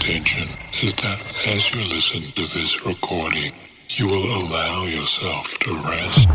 intention 0.00 0.48
is 0.82 0.94
that 0.94 1.20
as 1.46 1.74
you 1.74 1.80
listen 1.92 2.22
to 2.32 2.42
this 2.54 2.86
recording, 2.86 3.52
you 3.90 4.06
will 4.06 4.24
allow 4.40 4.84
yourself 4.84 5.58
to 5.58 5.72
rest 5.74 6.28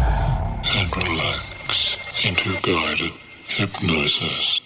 and 0.75 0.97
relax 0.97 1.97
into 2.25 2.53
guided 2.61 3.11
hypnosis. 3.47 4.61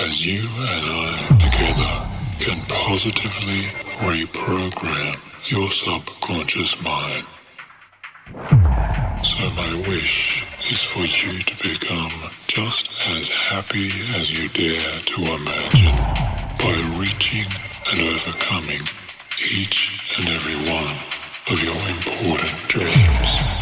As 0.00 0.24
you 0.24 0.40
and 0.40 0.84
I 0.88 1.26
together 1.36 1.94
can 2.40 2.60
positively 2.68 3.68
reprogram 4.08 5.50
your 5.50 5.70
subconscious 5.70 6.80
mind. 6.82 7.26
So 9.22 9.50
my 9.50 9.84
wish 9.86 10.44
is 10.72 10.82
for 10.82 11.04
you 11.04 11.40
to 11.40 11.56
become 11.62 12.30
just 12.48 12.90
as 13.10 13.28
happy 13.28 13.90
as 14.16 14.32
you 14.32 14.48
dare 14.48 14.98
to 15.00 15.20
imagine 15.20 16.32
by 16.58 16.98
reaching 16.98 17.71
and 17.90 18.00
overcoming 18.00 18.80
each 19.50 20.16
and 20.18 20.28
every 20.28 20.56
one 20.70 20.94
of 21.50 21.62
your 21.62 21.74
important 21.88 22.68
dreams. 22.68 23.61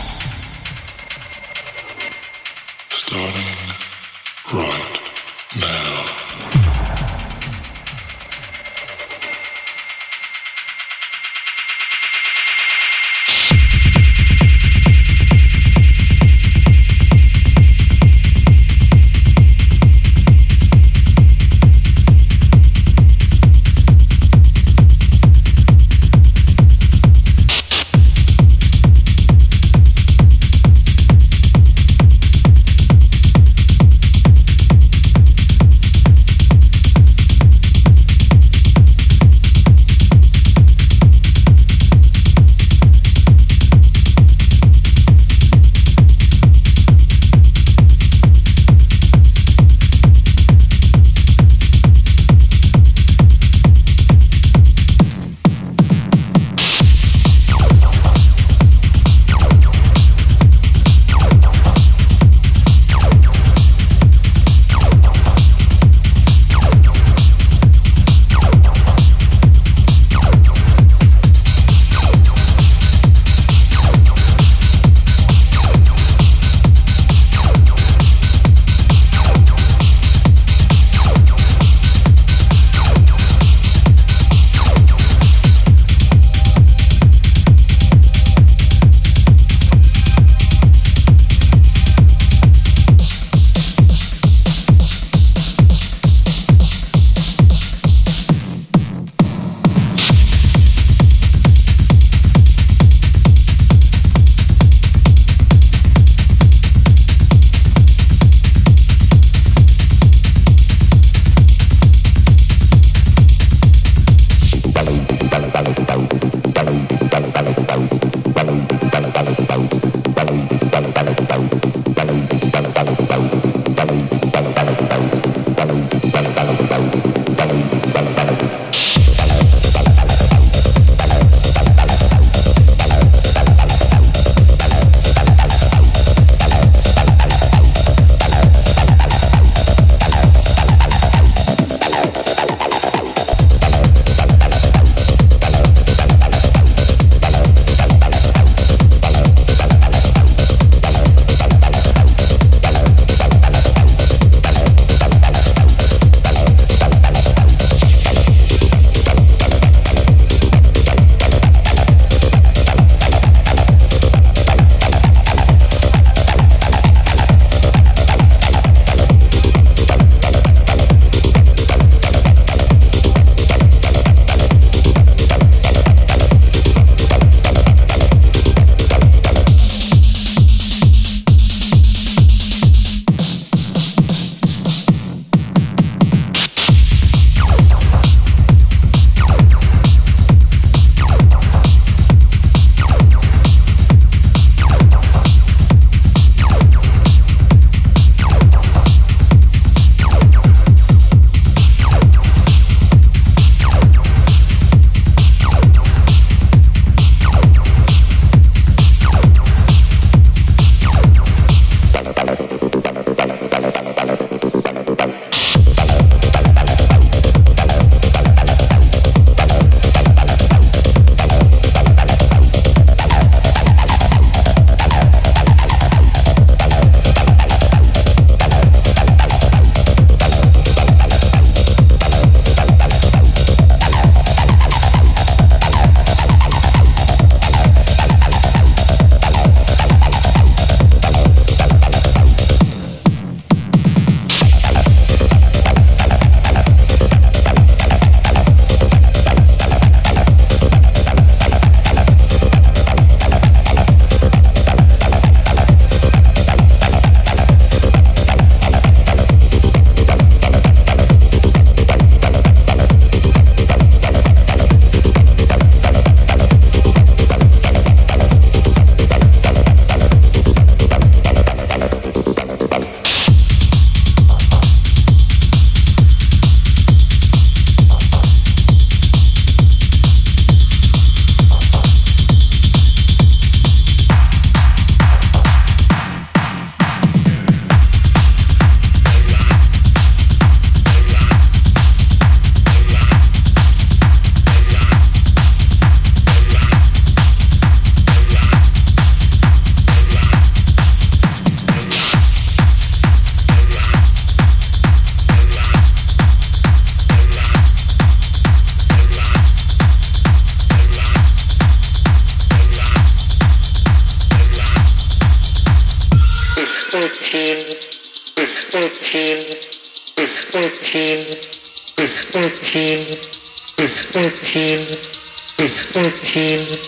13, 325.92 326.78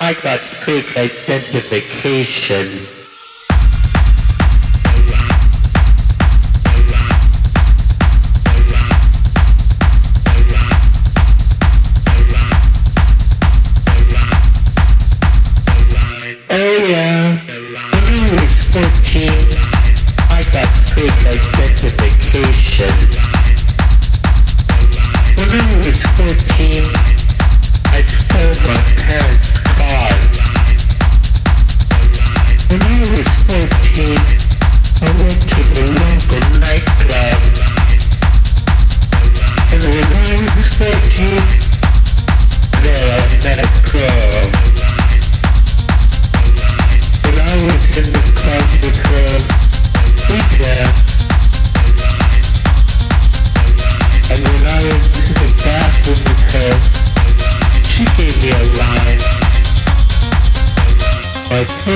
I 0.00 0.14
got 0.22 0.40
quick 0.64 0.96
identification. 0.96 2.99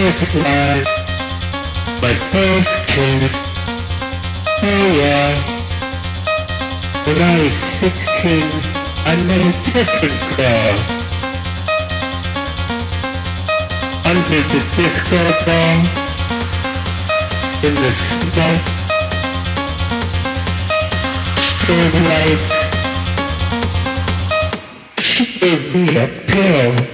this 0.05 0.21
is 0.21 0.35
love, 0.35 0.85
my 2.03 2.15
first 2.31 2.73
kiss. 2.93 3.35
Oh 4.61 4.87
yeah. 5.01 5.33
When 7.07 7.19
I 7.23 7.43
was 7.43 7.55
16, 7.55 8.03
I 9.11 9.17
met 9.29 9.41
a 9.41 9.53
different 9.73 10.21
girl. 10.37 10.77
Under 14.11 14.43
the 14.53 14.61
disco 14.77 15.21
ball, 15.47 15.79
in 17.65 17.75
the 17.75 17.93
smoke, 18.09 18.67
strobe 21.49 22.01
lights, 22.11 22.57
she 25.01 25.25
gave 25.41 25.63
me 25.75 25.97
a 25.97 26.07
pill. 26.27 26.94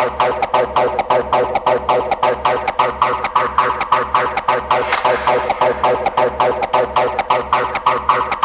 Thank 0.00 0.22
you. 8.34 8.39